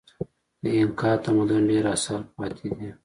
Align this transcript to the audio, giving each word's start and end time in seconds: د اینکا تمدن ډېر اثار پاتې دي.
د 0.61 0.63
اینکا 0.77 1.11
تمدن 1.25 1.61
ډېر 1.69 1.85
اثار 1.95 2.21
پاتې 2.35 2.67
دي. 2.77 2.89